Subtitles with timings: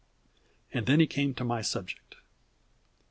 [0.73, 2.15] And then he came to my subject.